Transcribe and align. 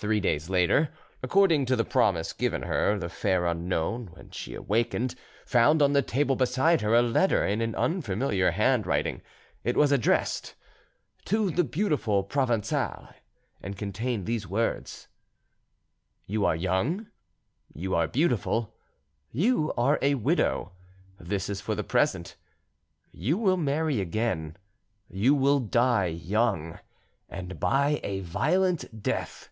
Three 0.00 0.20
days 0.20 0.48
later, 0.48 0.94
according 1.22 1.66
to 1.66 1.76
the 1.76 1.84
promise 1.84 2.32
given 2.32 2.62
her, 2.62 2.98
the 2.98 3.10
fair 3.10 3.44
unknown, 3.44 4.06
when 4.14 4.30
she 4.30 4.54
awakened, 4.54 5.14
found 5.44 5.82
on 5.82 5.92
the 5.92 6.00
table 6.00 6.36
beside 6.36 6.80
her 6.80 6.94
a 6.94 7.02
letter 7.02 7.44
in 7.46 7.60
an 7.60 7.74
unfamiliar 7.74 8.50
handwriting; 8.52 9.20
it 9.62 9.76
was 9.76 9.92
addressed 9.92 10.54
"To 11.26 11.50
the 11.50 11.64
beautiful 11.64 12.22
Provencale," 12.24 13.08
and 13.62 13.76
contained 13.76 14.24
these 14.24 14.48
words— 14.48 15.06
"You 16.24 16.46
are 16.46 16.56
young; 16.56 17.08
you 17.74 17.94
are 17.94 18.08
beautiful; 18.08 18.74
you 19.32 19.70
are 19.76 19.98
a 20.00 20.14
widow. 20.14 20.72
This 21.18 21.50
is 21.50 21.60
for 21.60 21.74
the 21.74 21.84
present. 21.84 22.36
"You 23.12 23.36
will 23.36 23.58
marry 23.58 24.00
again; 24.00 24.56
you 25.10 25.34
will 25.34 25.60
die 25.60 26.06
young, 26.06 26.78
and 27.28 27.60
by 27.60 28.00
a 28.02 28.20
violent 28.20 29.02
death. 29.02 29.50